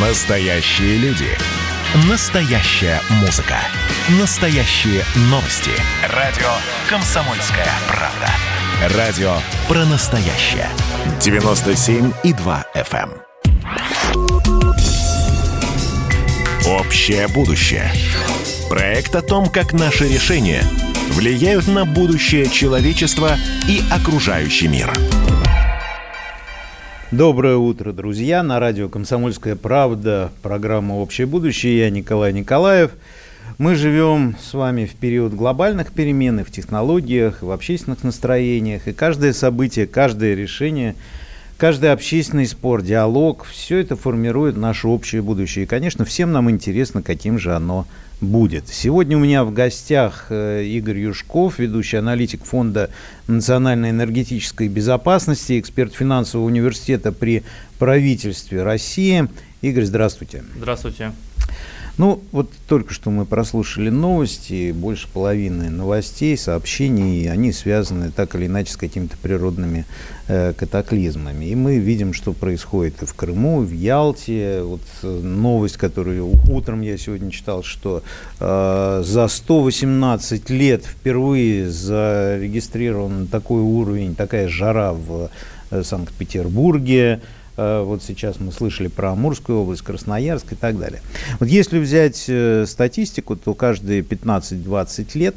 [0.00, 1.26] Настоящие люди.
[2.08, 3.56] Настоящая музыка.
[4.20, 5.72] Настоящие новости.
[6.14, 6.46] Радио
[6.88, 8.96] «Комсомольская правда».
[8.96, 9.32] Радио
[9.66, 10.68] про настоящее.
[11.18, 13.10] 97,2 FM.
[13.10, 13.28] эм.
[16.64, 17.90] Общее будущее.
[18.68, 20.62] Проект о том, как наши решения
[21.10, 23.36] влияют на будущее человечества
[23.68, 24.92] и окружающий мир.
[27.10, 28.42] Доброе утро, друзья.
[28.42, 31.78] На радио «Комсомольская правда» программа «Общее будущее».
[31.78, 32.90] Я Николай Николаев.
[33.56, 38.88] Мы живем с вами в период глобальных перемен и в технологиях, и в общественных настроениях.
[38.88, 40.96] И каждое событие, каждое решение,
[41.58, 45.64] каждый общественный спор, диалог– все это формирует наше общее будущее.
[45.64, 47.86] И, конечно, всем нам интересно, каким же оно
[48.20, 48.68] будет.
[48.68, 52.90] Сегодня у меня в гостях э, Игорь Юшков, ведущий аналитик Фонда
[53.26, 57.44] национальной энергетической безопасности, эксперт финансового университета при
[57.78, 59.28] правительстве России.
[59.60, 60.44] Игорь, здравствуйте.
[60.56, 61.12] Здравствуйте.
[61.98, 68.46] Ну, вот только что мы прослушали новости, больше половины новостей, сообщений, они связаны так или
[68.46, 69.84] иначе с какими-то природными
[70.28, 71.46] э, катаклизмами.
[71.46, 74.62] И мы видим, что происходит и в Крыму, и в Ялте.
[74.62, 78.04] Вот э, новость, которую утром я сегодня читал, что
[78.38, 85.30] э, за 118 лет впервые зарегистрирован такой уровень, такая жара в
[85.72, 87.22] э, Санкт-Петербурге.
[87.58, 91.02] Э, вот сейчас мы слышали про Амурскую область, Красноярск и так далее.
[91.40, 95.34] Вот если взять э, статистику, то каждые 15-20 лет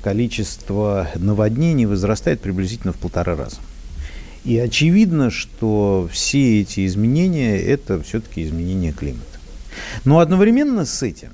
[0.00, 3.56] количество наводнений возрастает приблизительно в полтора раза.
[4.44, 9.24] И очевидно, что все эти изменения– это все-таки изменение климата.
[10.04, 11.30] Но одновременно с этим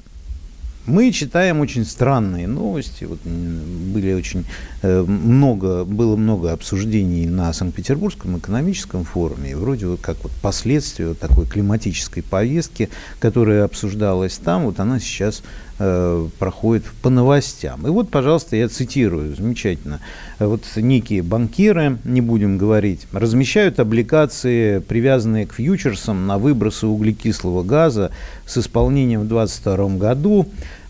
[0.87, 3.05] мы читаем очень странные новости.
[3.05, 4.45] Вот были очень
[4.83, 9.57] э, много, было много обсуждений на Санкт-Петербургском экономическом форуме.
[9.57, 15.43] Вроде вот как вот последствия такой климатической повестки, которая обсуждалась там, вот она сейчас
[15.79, 17.87] проходит по новостям.
[17.87, 20.01] И вот, пожалуйста, я цитирую, замечательно.
[20.39, 28.11] Вот некие банкиры, не будем говорить, размещают облигации, привязанные к фьючерсам на выбросы углекислого газа
[28.47, 30.49] с исполнением в 2022 году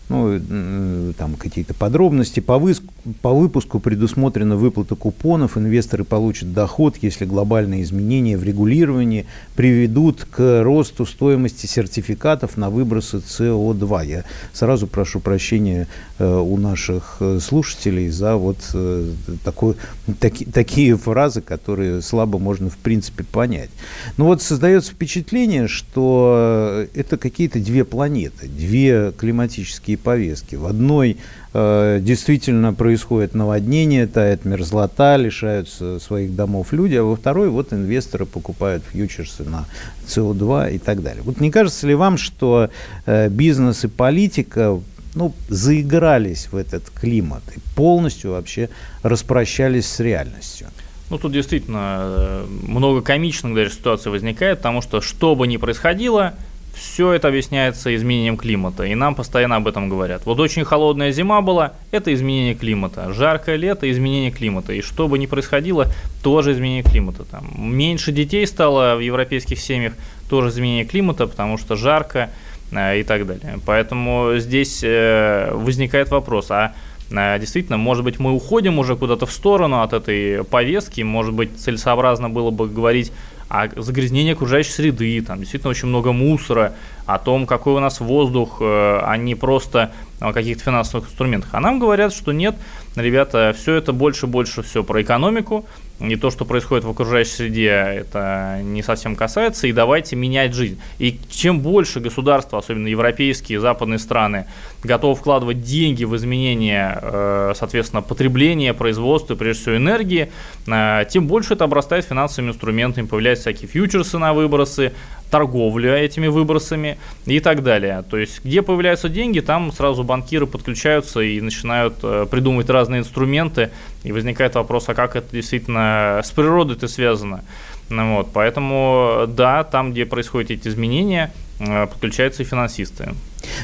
[0.09, 2.39] ну, там какие-то подробности.
[2.39, 2.81] По, выс-
[3.21, 5.57] по выпуску предусмотрена выплата купонов.
[5.57, 9.25] Инвесторы получат доход, если глобальные изменения в регулировании
[9.55, 14.05] приведут к росту стоимости сертификатов на выбросы СО2.
[14.05, 14.23] Я
[14.53, 15.87] сразу прошу прощения
[16.19, 19.11] э, у наших э, слушателей за вот э,
[19.43, 19.75] такой,
[20.19, 23.69] таки, такие фразы, которые слабо можно в принципе понять.
[24.15, 30.55] Но вот создается впечатление, что это какие-то две планеты, две климатические повестки.
[30.55, 31.17] В одной
[31.53, 38.25] э, действительно происходит наводнение, тает мерзлота, лишаются своих домов люди, а во второй вот инвесторы
[38.25, 39.65] покупают фьючерсы на
[40.07, 41.23] СО2 и так далее.
[41.23, 42.69] Вот не кажется ли вам, что
[43.05, 44.79] э, бизнес и политика
[45.15, 48.69] ну, заигрались в этот климат и полностью вообще
[49.03, 50.67] распрощались с реальностью?
[51.09, 56.33] Ну, тут действительно э, много комичных даже ситуаций возникает, потому что что бы ни происходило,
[56.77, 60.25] все это объясняется изменением климата, и нам постоянно об этом говорят.
[60.25, 63.11] Вот очень холодная зима была, это изменение климата.
[63.11, 64.73] Жаркое лето– изменение климата.
[64.73, 65.87] И что бы ни происходило,
[66.21, 67.25] тоже изменение климата.
[67.25, 69.93] Там меньше детей стало в европейских семьях,
[70.29, 72.29] тоже изменение климата, потому что жарко
[72.71, 73.59] э, и так далее.
[73.65, 76.73] Поэтому здесь э, возникает вопрос, а
[77.09, 81.59] э, действительно, может быть, мы уходим уже куда-то в сторону от этой повестки, может быть,
[81.59, 83.11] целесообразно было бы говорить
[83.49, 86.73] о загрязнении окружающей среды, там действительно очень много мусора,
[87.05, 91.49] о том, какой у нас воздух, а не просто о каких-то финансовых инструментах.
[91.53, 92.55] А нам говорят, что нет,
[92.95, 95.65] ребята, все это больше-больше все про экономику,
[95.99, 100.79] и то, что происходит в окружающей среде, это не совсем касается, и давайте менять жизнь.
[100.99, 104.45] И чем больше государства, особенно европейские, западные страны,
[104.83, 110.31] готовы вкладывать деньги в изменение, э, соответственно, потребления, производства, прежде всего энергии,
[110.67, 114.93] э, тем больше это обрастает финансовыми инструментами, появляются всякие фьючерсы на выбросы,
[115.29, 118.03] торговля этими выбросами и так далее.
[118.09, 123.71] То есть, где появляются деньги, там сразу банкиры подключаются и начинают э, придумывать разные инструменты,
[124.03, 127.43] и возникает вопрос, а как это действительно с природой-то связано.
[127.89, 133.13] Ну, вот, поэтому, да, там, где происходят эти изменения, э, подключаются и финансисты.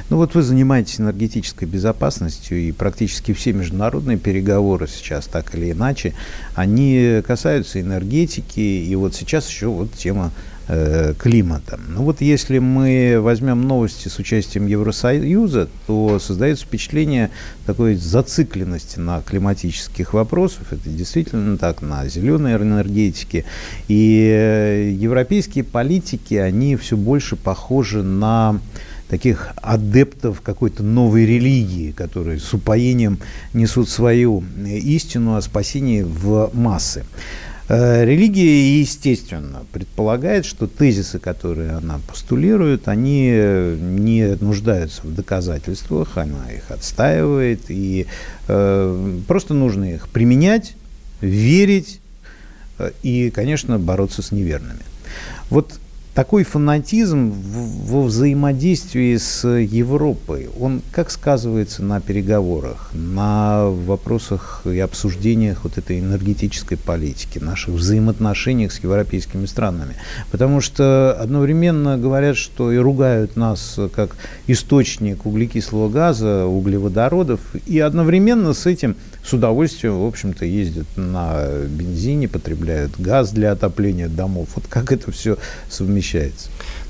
[0.10, 6.14] Ну вот вы занимаетесь энергетической безопасностью, и практически все международные переговоры сейчас, так или иначе,
[6.56, 10.32] они касаются энергетики, и вот сейчас еще вот тема
[10.68, 11.80] э, климата.
[11.88, 17.30] Ну вот если мы возьмем новости с участием Евросоюза, то создается впечатление
[17.66, 20.72] такой зацикленности на климатических вопросах.
[20.72, 23.46] Это действительно так, на зеленой энергетике.
[23.88, 28.60] И э, европейские политики, они все больше похожи на
[29.14, 33.20] таких адептов какой-то новой религии, которые с упоением
[33.54, 37.04] несут свою истину о спасении в массы.
[37.76, 46.52] Э, религия, естественно, предполагает, что тезисы, которые она постулирует, они не нуждаются в доказательствах, она
[46.52, 48.06] их отстаивает, и
[48.48, 50.76] э, просто нужно их применять,
[51.20, 52.00] верить
[52.78, 54.84] э, и, конечно, бороться с неверными.
[55.50, 55.80] Вот
[56.14, 65.64] такой фанатизм во взаимодействии с Европой, он как сказывается на переговорах, на вопросах и обсуждениях
[65.64, 69.96] вот этой энергетической политики, наших взаимоотношениях с европейскими странами?
[70.32, 78.54] Потому что одновременно говорят, что и ругают нас как источник углекислого газа, углеводородов, и одновременно
[78.54, 78.96] с этим
[79.26, 84.50] с удовольствием, в общем-то, ездят на бензине, потребляют газ для отопления домов.
[84.56, 85.38] Вот как это все
[85.70, 86.03] совмещается?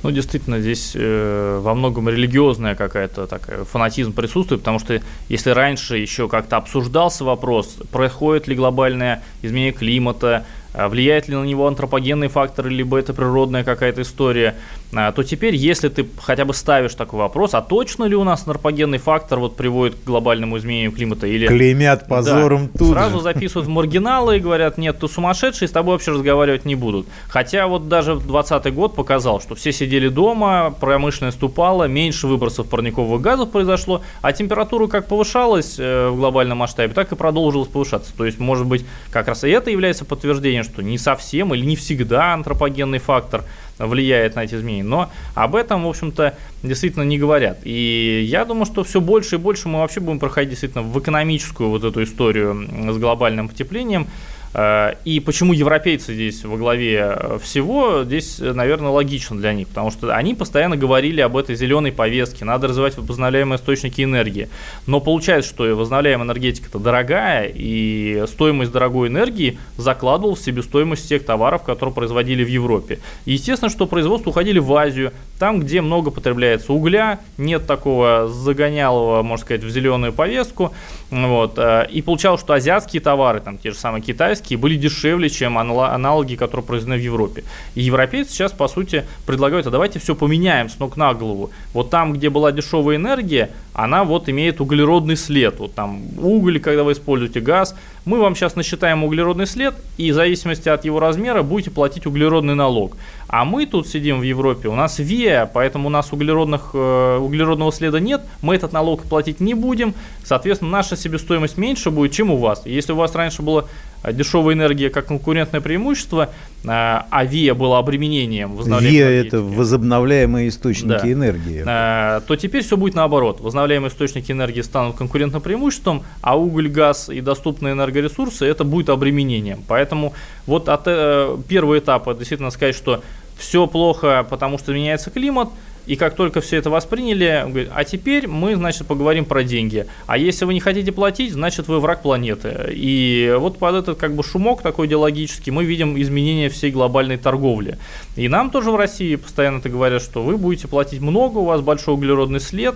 [0.03, 5.97] Ну, действительно, здесь э, во многом религиозная какая-то такая фанатизм присутствует, потому что если раньше
[5.97, 12.67] еще как-то обсуждался вопрос, происходит ли глобальное изменение климата, влияет ли на него антропогенный фактор,
[12.67, 14.55] либо это природная какая-то история,
[14.95, 18.41] а, то теперь, если ты хотя бы ставишь такой вопрос, а точно ли у нас
[18.41, 21.27] антропогенный фактор вот приводит к глобальному изменению климата?
[21.27, 21.47] Или...
[21.47, 23.23] Клеймят позором да, тут Сразу же.
[23.23, 27.07] записывают в маргиналы и говорят, нет, ты сумасшедший, с тобой вообще разговаривать не будут.
[27.27, 33.21] Хотя вот даже 2020 год показал, что все сидели дома, промышленность упала, меньше выбросов парниковых
[33.21, 38.11] газов произошло, а температура как повышалась э, в глобальном масштабе, так и продолжилась повышаться.
[38.15, 41.75] То есть, может быть, как раз и это является подтверждением что не совсем или не
[41.75, 43.43] всегда антропогенный фактор
[43.77, 44.83] влияет на эти изменения.
[44.83, 47.59] Но об этом, в общем-то, действительно не говорят.
[47.63, 51.69] И я думаю, что все больше и больше мы вообще будем проходить действительно в экономическую
[51.69, 54.07] вот эту историю с глобальным потеплением.
[54.53, 59.91] Э, и почему европейцы здесь во главе э, всего, здесь, наверное, логично для них, потому
[59.91, 64.49] что они постоянно говорили об этой зеленой повестке, надо развивать возобновляемые источники энергии.
[64.87, 71.63] Но получается, что возобновляемая энергетика-то дорогая, и стоимость дорогой энергии закладывал в себестоимость тех товаров,
[71.63, 72.99] которые производили в Европе.
[73.25, 75.11] И естественно, что производство уходили в Азию,
[75.43, 80.71] там, где много потребляется угля, нет такого загонялого, можно сказать, в зеленую повестку,
[81.11, 85.57] вот, э, и получалось, что азиатские товары, там те же самые китайские, были дешевле, чем
[85.57, 87.43] аналоги, которые произведены в Европе.
[87.75, 91.51] И европейцы сейчас, по сути, предлагают, а давайте все поменяем с ног на голову.
[91.73, 95.59] Вот там, где была дешевая энергия, она вот имеет углеродный след.
[95.59, 97.75] Вот там уголь, когда вы используете газ,
[98.05, 102.55] мы вам сейчас насчитаем углеродный след, и в зависимости от его размера будете платить углеродный
[102.55, 102.97] налог.
[103.27, 107.71] А мы тут сидим в Европе, у нас ВИА, поэтому у нас углеродных, э, углеродного
[107.71, 112.37] следа нет, мы этот налог платить не будем, соответственно, наша себестоимость меньше будет, чем у
[112.37, 112.65] вас.
[112.65, 113.65] Если у вас раньше была
[114.11, 116.29] дешевая энергия как конкурентное преимущество,
[116.63, 118.57] э, а ВИА было обременением.
[118.57, 121.11] ВИА– это возобновляемые источники да.
[121.11, 121.63] энергии.
[121.65, 123.39] Э, то теперь все будет наоборот.
[123.39, 129.63] Возобновляемые источники энергии станут конкурентным преимуществом, а уголь, газ и доступные энергоресурсы, это будет обременением.
[129.67, 130.13] Поэтому
[130.45, 133.01] вот от, э, первый этап, это действительно сказать, что
[133.37, 135.49] все плохо, потому что меняется климат,
[135.85, 139.85] и как только все это восприняли, говорит, а теперь мы, значит, поговорим про деньги.
[140.05, 142.69] А если вы не хотите платить, значит, вы враг планеты.
[142.71, 147.77] И вот под этот как бы шумок такой идеологический мы видим изменения всей глобальной торговли.
[148.15, 151.61] И нам тоже в России постоянно это говорят, что вы будете платить много, у вас
[151.61, 152.75] большой углеродный след,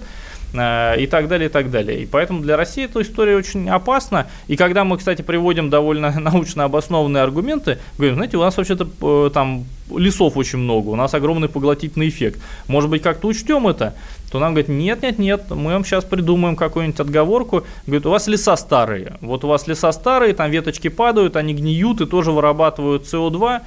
[0.53, 2.03] и так далее, и так далее.
[2.03, 4.27] И поэтому для России эта история очень опасна.
[4.47, 9.29] И когда мы, кстати, приводим довольно научно обоснованные аргументы, говорим, знаете, у нас вообще-то э,
[9.33, 12.39] там лесов очень много, у нас огромный поглотительный эффект.
[12.67, 13.93] Может быть, как-то учтем это?
[14.31, 17.63] То нам говорят, нет, нет, нет, мы вам сейчас придумаем какую-нибудь отговорку.
[17.85, 19.17] Говорит, у вас леса старые.
[19.21, 23.61] Вот у вас леса старые, там веточки падают, они гниют и тоже вырабатывают СО2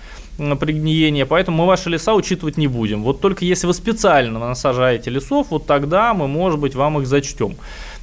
[0.59, 3.02] при гниении, поэтому мы ваши леса учитывать не будем.
[3.02, 7.57] Вот только если вы специально насажаете лесов, вот тогда мы, может быть, вам их зачтем.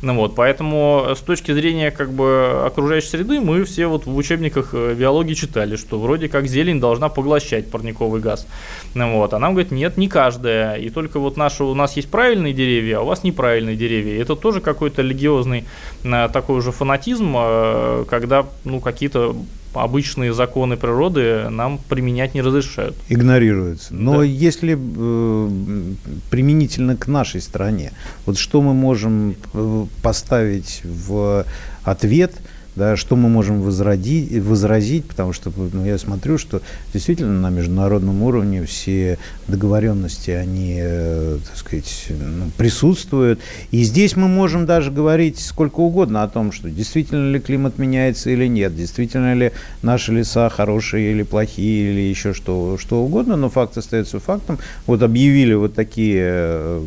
[0.04, 4.70] Ну вот, поэтому с точки зрения как бы окружающей среды мы все вот в учебниках
[4.74, 8.46] э, биологии читали, что вроде как зелень должна поглощать парниковый газ.
[8.94, 10.76] Ну вот, а нам говорят, нет, не каждая.
[10.76, 14.22] И только вот наши, у нас есть правильные деревья, а у вас неправильные деревья.
[14.22, 15.66] Это тоже какой-то религиозный
[16.04, 19.36] э, такой уже фанатизм, э, когда ну, какие-то
[19.80, 22.96] обычные законы природы нам применять не разрешают.
[23.10, 23.94] Игнорируются.
[23.94, 24.24] Но да.
[24.24, 25.94] если э,
[26.30, 27.92] применительно к нашей стране,
[28.26, 31.46] вот что мы можем э, поставить в
[31.84, 32.34] ответ
[32.78, 36.62] да, что мы можем возродить, возразить, потому что ну, я смотрю, что
[36.94, 39.18] действительно на международном уровне все
[39.48, 43.40] договоренности, они, э, так сказать, ну, присутствуют.
[43.72, 48.30] И здесь мы можем даже говорить сколько угодно о том, что действительно ли климат меняется
[48.30, 53.50] или нет, действительно ли наши леса хорошие или плохие, или еще что, что угодно, но
[53.50, 54.60] факт остается фактом.
[54.86, 56.86] Вот объявили вот такие э,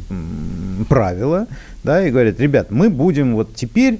[0.88, 1.48] правила,
[1.82, 3.98] да, и говорят, ребят, мы будем вот теперь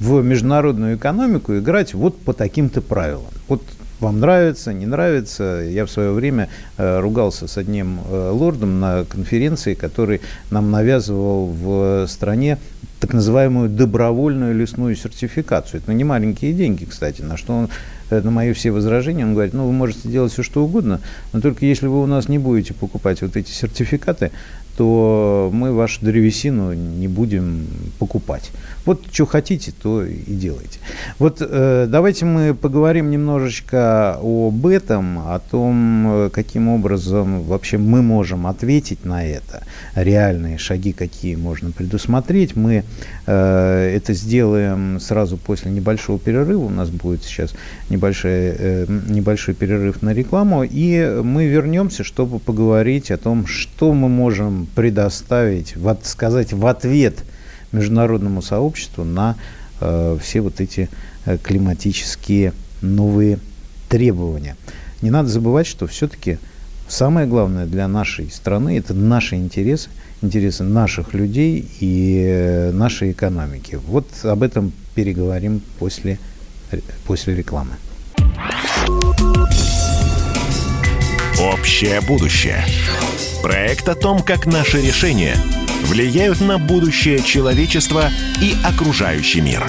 [0.00, 3.30] в международную экономику играть вот по таким-то правилам.
[3.48, 3.62] Вот
[4.00, 5.62] вам нравится, не нравится.
[5.68, 11.46] Я в свое время э, ругался с одним э, лордом на конференции, который нам навязывал
[11.46, 12.58] в стране
[12.98, 15.80] так называемую добровольную лесную сертификацию.
[15.80, 17.68] Это не маленькие деньги, кстати, на что он
[18.10, 21.00] э, на мои все возражения, он говорит, ну, вы можете делать все, что угодно,
[21.32, 24.30] но только если вы у нас не будете покупать вот эти сертификаты,
[24.76, 27.66] то мы вашу древесину не будем
[27.98, 28.50] покупать.
[28.86, 30.78] Вот что хотите, то и делайте.
[31.18, 38.00] Вот э, давайте мы поговорим немножечко об этом, о том, э, каким образом вообще мы
[38.02, 42.56] можем ответить на это, реальные шаги, какие можно предусмотреть.
[42.56, 42.84] Мы
[43.26, 46.64] э, это сделаем сразу после небольшого перерыва.
[46.64, 47.54] У нас будет сейчас
[47.90, 54.08] небольшой, э, небольшой перерыв на рекламу, и мы вернемся, чтобы поговорить о том, что мы
[54.08, 57.24] можем предоставить, вот сказать в ответ
[57.72, 59.36] международному сообществу на
[59.80, 60.88] э, все вот эти
[61.24, 63.38] э, климатические новые
[63.88, 64.56] требования.
[65.02, 66.38] Не надо забывать, что все-таки
[66.88, 69.88] самое главное для нашей страны это наши интересы,
[70.22, 73.78] интересы наших людей и э, нашей экономики.
[73.86, 76.18] Вот об этом переговорим после,
[77.06, 77.72] после рекламы.
[81.40, 82.64] Общее будущее.
[83.42, 85.36] Проект о том, как наши решения
[85.82, 88.04] влияют на будущее человечества
[88.40, 89.64] и окружающий мир.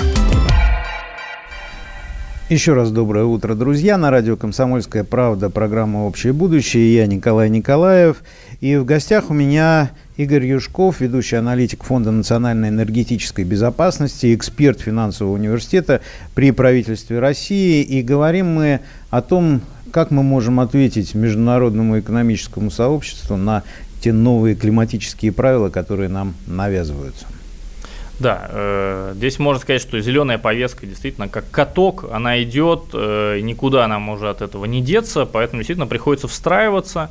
[2.50, 3.98] Еще раз доброе утро, друзья.
[3.98, 6.94] На радио «Комсомольская правда» программа «Общее будущее».
[6.94, 8.24] Я Николай Николаев.
[8.60, 15.34] И в гостях у меня Игорь Юшков, ведущий аналитик Фонда национальной энергетической безопасности, эксперт финансового
[15.34, 16.02] университета
[16.36, 17.84] при правительстве России.
[17.84, 23.64] И говорим мы о том, как мы можем ответить международному экономическому сообществу на
[24.02, 27.26] те новые климатические правила, которые нам навязываются?
[28.20, 33.88] Да, э, здесь можно сказать, что зеленая повестка действительно как каток, она идет, э, никуда
[33.88, 37.10] нам уже от этого не деться, поэтому действительно приходится встраиваться.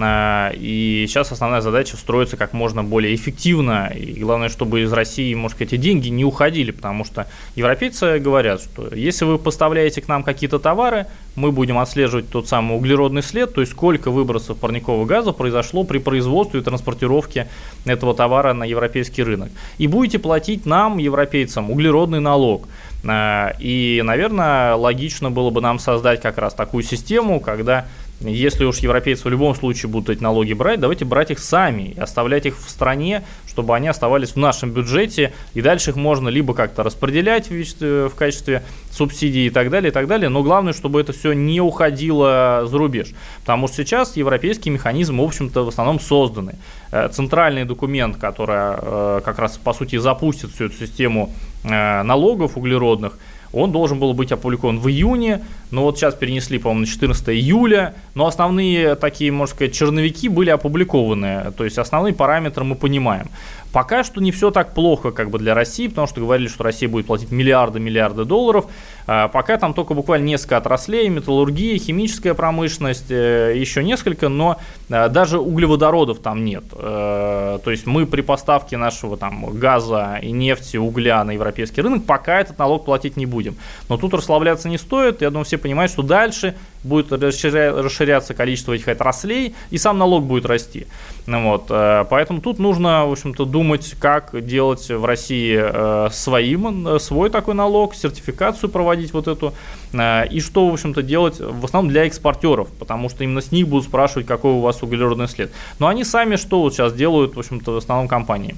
[0.00, 3.92] А, и сейчас основная задача встроиться как можно более эффективно.
[3.94, 7.26] И главное, чтобы из России, может сказать, эти деньги не уходили, потому что
[7.56, 12.76] европейцы говорят, что если вы поставляете к нам какие-то товары, мы будем отслеживать тот самый
[12.76, 17.48] углеродный след, то есть сколько выбросов парникового газа произошло при производстве и транспортировке
[17.84, 19.50] этого товара на европейский рынок.
[19.78, 22.68] И будете платить нам, европейцам, углеродный налог.
[23.06, 27.86] А, и, наверное, логично было бы нам создать как раз такую систему, когда
[28.20, 32.00] если уж европейцы в любом случае будут эти налоги брать, давайте брать их сами и
[32.00, 36.52] оставлять их в стране, чтобы они оставались в нашем бюджете, и дальше их можно либо
[36.52, 41.00] как-то распределять в, в качестве субсидий и так далее, и так далее, но главное, чтобы
[41.00, 46.00] это все не уходило за рубеж, потому что сейчас европейские механизмы, в общем-то, в основном
[46.00, 46.56] созданы.
[46.90, 51.32] Э, центральный документ, который э, как раз, по сути, запустит всю эту систему
[51.62, 53.16] э, налогов углеродных,
[53.52, 57.94] он должен был быть опубликован в июне, но вот сейчас перенесли, по-моему, на 14 июля,
[58.14, 63.28] но основные такие, можно сказать, черновики были опубликованы, то есть основные параметры мы понимаем.
[63.72, 66.88] Пока что не все так плохо как бы для России, потому что говорили, что Россия
[66.88, 68.66] будет платить миллиарды-миллиарды долларов.
[69.06, 74.58] А, пока там только буквально несколько отраслей, металлургия, химическая промышленность, э, еще несколько, но
[74.88, 76.64] э, даже углеводородов там нет.
[76.72, 82.04] Э, то есть мы при поставке нашего там газа и нефти, угля на европейский рынок
[82.04, 83.56] пока этот налог платить не будем.
[83.90, 85.20] Но тут расслабляться не стоит.
[85.20, 90.46] Я думаю, все понимают, что дальше будет расширяться количество этих отраслей, и сам налог будет
[90.46, 90.86] расти.
[91.26, 96.98] Ну вот, поэтому тут нужно, в общем-то, думать, как делать в России э, своим, э,
[96.98, 99.54] свой такой налог, сертификацию проводить вот эту,
[99.92, 103.68] э, и что, в общем-то, делать в основном для экспортеров, потому что именно с них
[103.68, 105.50] будут спрашивать, какой у вас углеродный след.
[105.78, 108.54] Но они сами что вот сейчас делают, в общем-то, в основном компании?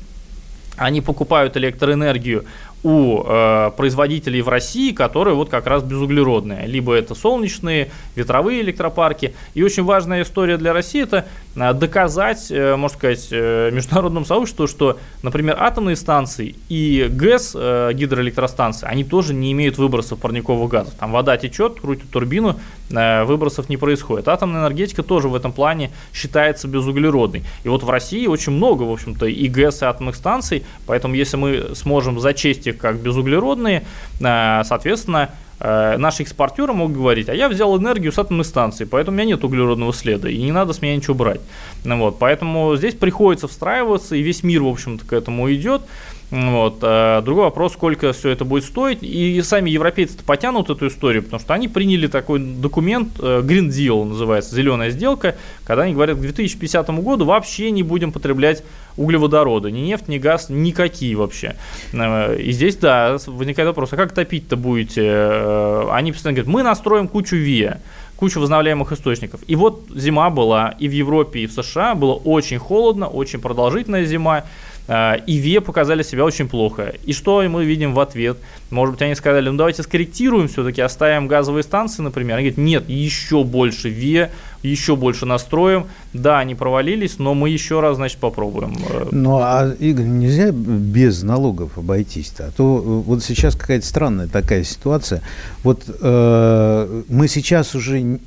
[0.77, 2.45] Они покупают электроэнергию
[2.83, 6.67] у э, производителей в России, которые вот как раз безуглеродные.
[6.67, 9.35] Либо это солнечные, ветровые электропарки.
[9.55, 14.67] И очень важная история для России это э, доказать, э, можно сказать, э, международному сообществу,
[14.67, 20.95] что, например, атомные станции и ГЭС, э, гидроэлектростанции, они тоже не имеют выбросов парниковых газов.
[20.95, 22.59] Там вода течет, крутит турбину,
[22.91, 24.29] э, выбросов не происходит.
[24.29, 27.43] Атомная энергетика тоже в этом плане считается безуглеродной.
[27.63, 31.37] И вот в России очень много, в общем-то, и ГЭС, и атомных станций, поэтому если
[31.37, 33.85] мы сможем зачесть нефти как безуглеродные,
[34.19, 39.35] соответственно, наши экспортеры могут говорить, а я взял энергию с атомной станции, поэтому у меня
[39.35, 41.41] нет углеродного следа, и не надо с меня ничего брать.
[41.85, 45.83] Ну вот, поэтому здесь приходится встраиваться, и весь мир, в общем-то, к этому идет.
[46.31, 46.79] Вот.
[46.83, 48.99] А другой вопрос, сколько все это будет стоить.
[49.03, 54.05] И сами европейцы потянут эту историю, потому что они приняли такой документ, э, Green Deal
[54.05, 58.63] называется, зеленая сделка, когда они говорят, к 2050 году вообще не будем потреблять
[58.97, 61.57] углеводороды, ни нефть, ни газ, никакие вообще.
[61.93, 65.03] Э, и здесь, да, возникает вопрос, а как топить-то будете?
[65.05, 67.81] Э, они постоянно говорят, мы настроим кучу ВИА
[68.21, 69.41] кучу возобновляемых источников.
[69.47, 74.05] И вот зима была и в Европе, и в США, было очень холодно, очень продолжительная
[74.05, 74.45] зима,
[74.91, 76.95] и ВЕ показали себя очень плохо.
[77.05, 78.39] И что мы видим в ответ?
[78.71, 82.39] Может быть, они сказали, ну давайте скорректируем все-таки, оставим газовые станции, например.
[82.39, 84.31] Они говорят, нет, еще больше ВЕ,
[84.63, 85.87] еще больше настроим.
[86.13, 88.77] Да, они провалились, но мы еще раз, значит, попробуем.
[89.13, 92.47] Ну, а, Игорь, нельзя без налогов обойтись-то?
[92.49, 95.23] А то э, вот сейчас какая-то странная такая ситуация.
[95.63, 98.19] Вот э, мы сейчас уже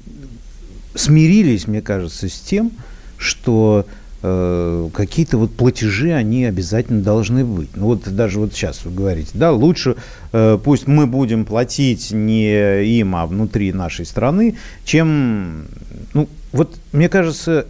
[0.95, 2.71] смирились, мне кажется, с тем,
[3.17, 3.85] что
[4.25, 7.75] Э, какие-то вот платежи, они обязательно должны быть.
[7.75, 9.97] Ну вот даже вот сейчас вы говорите, да, лучше
[10.31, 15.65] э, пусть мы будем платить не им, а внутри нашей страны, чем,
[16.13, 17.65] ну вот мне кажется,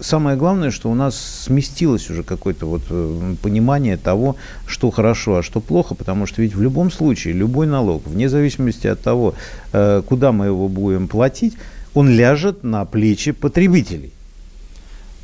[0.00, 4.34] самое главное, что у нас сместилось уже какое-то вот э, понимание того,
[4.66, 8.88] что хорошо, а что плохо, потому что ведь в любом случае любой налог, вне зависимости
[8.88, 9.34] от того,
[9.70, 11.54] куда мы его будем платить,
[11.94, 14.12] он ляжет на плечи потребителей.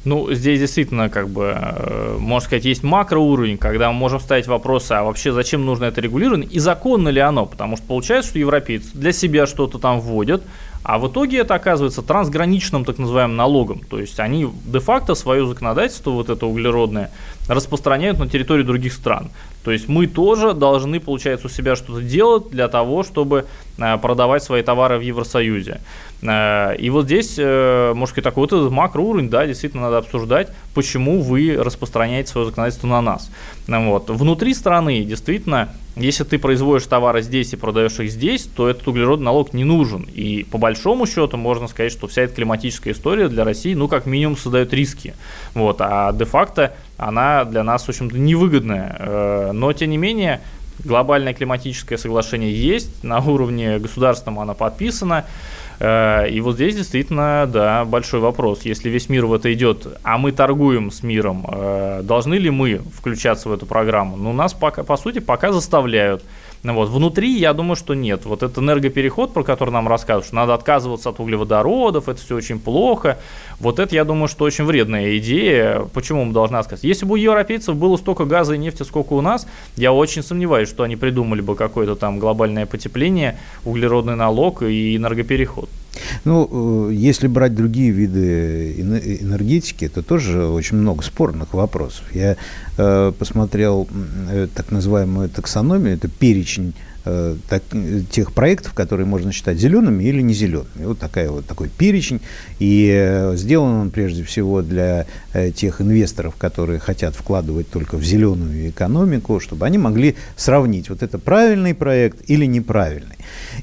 [0.04, 4.92] Ну, здесь действительно, как бы, э, можно сказать, есть макроуровень, когда мы можем ставить вопросы,
[4.92, 8.90] а вообще зачем нужно это регулирование и законно ли оно, потому что получается, что европейцы
[8.92, 10.42] для себя что-то там вводят,
[10.84, 13.80] а в итоге это оказывается трансграничным так называемым налогом.
[13.88, 17.10] То есть они де-факто свое законодательство, вот это углеродное,
[17.48, 19.30] распространяют на территории других стран.
[19.64, 23.46] То есть мы тоже должны, получается, у себя что-то делать для того, чтобы
[23.78, 25.80] э, продавать свои товары в Евросоюзе.
[26.24, 30.48] Э, и вот здесь, э, может быть, такой вот этот макроуровень, да, действительно надо обсуждать,
[30.74, 33.30] почему вы распространяете свое законодательство на нас.
[33.66, 34.10] Вот.
[34.10, 39.26] Внутри страны, действительно, если ты производишь товары здесь и продаешь их здесь, то этот углеродный
[39.26, 40.08] налог не нужен.
[40.12, 44.06] И по большому счету можно сказать, что вся эта климатическая история для России, ну, как
[44.06, 45.14] минимум, создает риски.
[45.54, 45.76] Вот.
[45.80, 48.96] А де-факто она для нас, в общем-то, невыгодная.
[48.98, 50.40] Э, но, тем не менее,
[50.82, 55.24] глобальное климатическое соглашение есть, на уровне государственном оно подписано.
[55.80, 58.62] Э, и вот здесь действительно, да, большой вопрос.
[58.62, 62.80] Если весь мир в это идет, а мы торгуем с миром, э, должны ли мы
[62.96, 64.16] включаться в эту программу?
[64.16, 66.22] Ну, нас, пока, по сути, пока заставляют.
[66.64, 66.88] Ну вот.
[66.88, 68.24] Внутри, я думаю, что нет.
[68.24, 72.58] Вот этот энергопереход, про который нам рассказывают, что надо отказываться от углеводородов, это все очень
[72.58, 73.18] плохо.
[73.60, 75.86] Вот это, я думаю, что очень вредная идея.
[75.92, 76.86] Почему мы должны отказаться?
[76.86, 79.46] Если бы у европейцев было столько газа и нефти, сколько у нас,
[79.76, 85.68] я очень сомневаюсь, что они придумали бы какое-то там глобальное потепление, углеродный налог и энергопереход.
[86.24, 92.04] Ну, э, если брать другие виды энергетики, то тоже очень много спорных вопросов.
[92.12, 92.36] Я
[92.76, 93.88] э, посмотрел
[94.30, 96.74] э, так называемую таксономию, это перечень
[97.06, 97.62] Э, так,
[98.10, 100.86] тех проектов, которые можно считать зелеными или не зелеными.
[100.86, 102.22] Вот, такая, вот такой перечень.
[102.58, 108.04] И э, сделан он прежде всего для э, тех инвесторов, которые хотят вкладывать только в
[108.04, 113.16] зеленую экономику, чтобы они могли сравнить, вот это правильный проект или неправильный.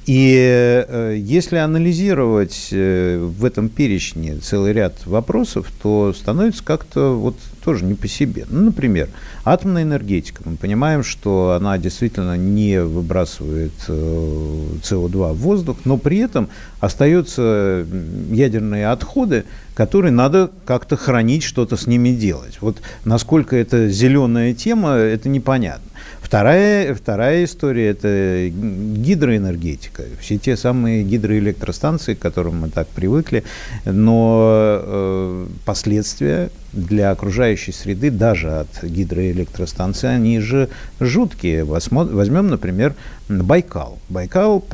[0.05, 0.85] И
[1.17, 8.07] если анализировать в этом перечне целый ряд вопросов, то становится как-то вот тоже не по
[8.07, 8.45] себе.
[8.49, 9.09] Ну, например,
[9.45, 10.41] атомная энергетика.
[10.45, 17.85] Мы понимаем, что она действительно не выбрасывает э, СО2 в воздух, но при этом остаются
[18.31, 19.45] ядерные отходы,
[19.75, 22.57] которые надо как-то хранить, что-то с ними делать.
[22.61, 25.91] Вот насколько это зеленая тема, это непонятно.
[26.21, 30.03] Вторая, вторая история– это гидроэнергетика.
[30.19, 33.43] Все те самые гидроэлектростанции, к которым мы так привыкли,
[33.85, 41.63] но э, последствия для окружающей среды даже от гидроэлектростанции, они же жуткие.
[41.63, 42.95] Возьмем, например,
[43.29, 43.99] Байкал.
[44.09, 44.63] Байкал–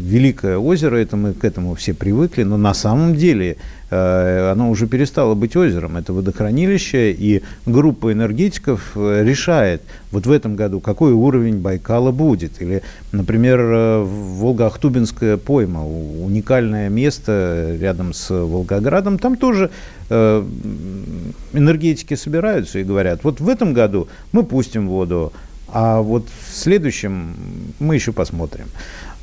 [0.00, 3.56] великое озеро, это мы к этому все привыкли, но на самом деле
[3.90, 9.82] Э, оно уже перестало быть озером, это водохранилище, и группа энергетиков э, решает
[10.12, 12.60] вот в этом году, какой уровень Байкала будет.
[12.60, 12.82] Или,
[13.12, 19.70] например, э, Волго-Ахтубинская пойма, уникальное место рядом с Волгоградом, там тоже
[20.10, 25.32] энергетики собираются и говорят, вот в этом году мы пустим воду,
[25.68, 27.34] а вот в следующем
[27.78, 28.66] мы еще посмотрим.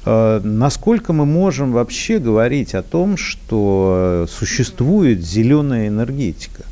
[0.05, 6.63] Э, насколько мы можем вообще говорить о том, что существует зеленая энергетика?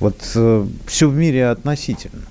[0.00, 2.24] Вот э, все в мире относительно.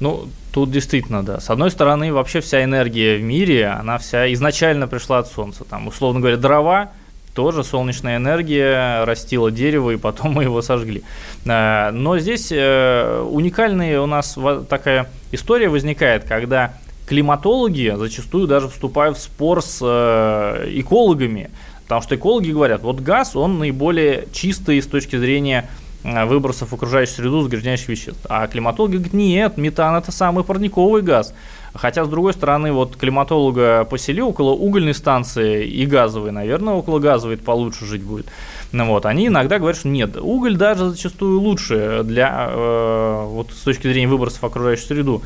[0.00, 1.40] Ну, Тут действительно, да.
[1.40, 5.64] С одной стороны, вообще вся энергия в мире, она вся изначально пришла от Солнца.
[5.64, 6.92] Там, условно говоря, дрова,
[7.34, 11.02] тоже солнечная энергия растила дерево, и потом мы его сожгли.
[11.44, 16.74] Э, но здесь э, уникальная у нас такая история возникает, когда
[17.06, 21.50] климатологи зачастую даже вступают в спор с э, экологами,
[21.82, 25.68] потому что экологи говорят, вот газ, он наиболее чистый с точки зрения
[26.04, 28.26] выбросов в окружающую среду загрязняющих веществ.
[28.28, 31.34] А климатологи говорят, нет, метан это самый парниковый газ.
[31.74, 37.36] Хотя, с другой стороны, вот климатолога посели около угольной станции и газовой, наверное, около газовой
[37.36, 38.26] получше жить будет.
[38.74, 43.62] Ну, вот, они иногда говорят, что нет, уголь даже зачастую лучше для, э, вот с
[43.62, 45.22] точки зрения выбросов в окружающую среду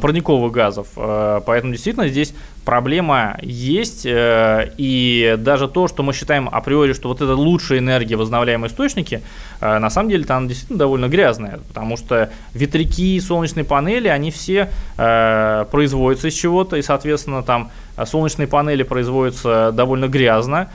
[0.00, 0.86] парниковых газов.
[0.96, 7.08] Э, поэтому действительно здесь проблема есть, э, и даже то, что мы считаем априори, что
[7.08, 9.22] вот это лучшая энергия, возобновляемые источники,
[9.60, 14.70] э, на самом деле там действительно довольно грязная, потому что ветряки, солнечные панели, они все
[14.98, 17.72] э, производятся из чего-то, и, соответственно, там
[18.04, 20.68] солнечные панели производятся довольно грязно,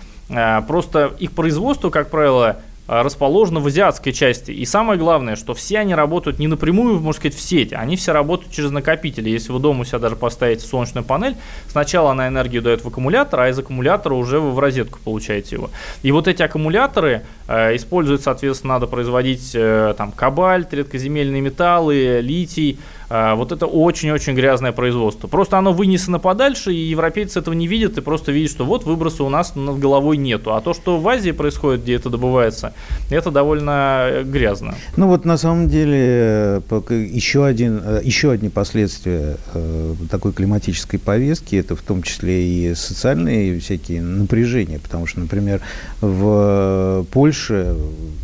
[0.67, 2.57] просто их производство, как правило,
[2.91, 4.49] а, расположена в азиатской части.
[4.49, 8.13] И самое главное, что все они работают не напрямую, можно сказать, в сети, они все
[8.13, 9.29] работают через накопители.
[9.29, 11.35] Если вы дома у себя даже поставите солнечную панель,
[11.67, 15.69] сначала она энергию дает в аккумулятор, а из аккумулятора уже вы в розетку получаете его.
[16.01, 22.79] И вот эти аккумуляторы э, используют, соответственно, надо производить э, там кабальт, редкоземельные металлы, литий,
[23.09, 25.27] вот это очень-очень грязное производство.
[25.27, 29.23] Просто оно вынесено подальше, и европейцы этого не видят, и просто видят, что вот выброса
[29.23, 30.53] у нас над головой нету.
[30.53, 32.73] А то, что в Азии происходит, где это добывается,
[33.09, 34.75] это довольно э, грязно.
[34.95, 41.55] Ну вот на самом деле еще, один, э, еще одни последствия э, такой климатической повестки,
[41.55, 45.61] это в том числе и социальные всякие напряжения, потому что, например,
[46.01, 47.75] в Польше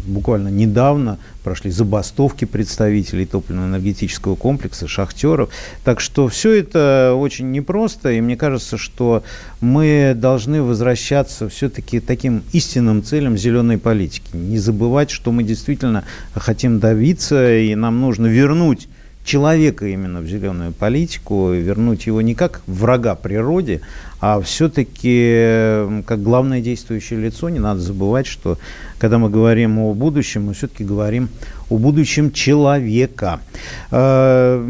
[0.06, 5.50] буквально недавно прошли забастовки представителей топливно-энергетического комплекса, шахтеров.
[5.84, 9.24] Так что все это очень непросто, и мне кажется, что
[9.62, 14.30] мы должны возвращаться все-таки таким истинным целям зеленой политики.
[14.34, 18.88] Не забывать, что мы действительно хотим добиться, и нам нужно вернуть
[19.26, 23.82] человека именно в зеленую политику, вернуть его не как врага природе,
[24.28, 27.48] а все-таки как главное действующее лицо.
[27.50, 28.58] Не надо забывать, что
[28.98, 31.30] когда мы говорим о будущем, мы все-таки говорим
[31.70, 33.40] о будущем человека.
[33.92, 34.68] Э,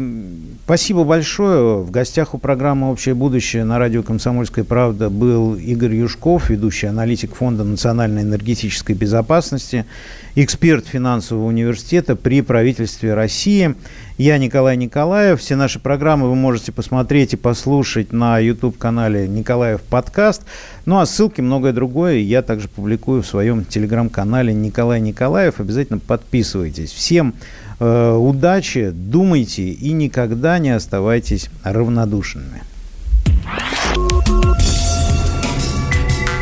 [0.64, 1.78] спасибо большое.
[1.82, 7.34] В гостях у программы «Общее будущее» на радио «Комсомольская правда» был Игорь Юшков, ведущий аналитик
[7.34, 9.86] Фонда национальной энергетической безопасности,
[10.34, 13.74] эксперт финансового университета при правительстве России.
[14.18, 15.40] Я Николай Николаев.
[15.40, 20.42] Все наши программы вы можете посмотреть и послушать на YouTube-канале «Николаев подкаст».
[20.86, 25.60] Ну а ссылки, многое другое я также публикую в своем телеграм-канале Николай Николаев.
[25.60, 26.90] Обязательно подписывайтесь.
[26.90, 27.32] Всем
[27.78, 32.62] э, удачи, думайте и никогда не оставайтесь равнодушными.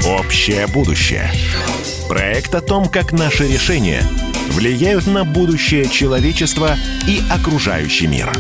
[0.07, 1.31] Общее будущее.
[2.09, 4.01] Проект о том, как наши решения
[4.53, 6.71] влияют на будущее человечества
[7.07, 8.33] и окружающий мир.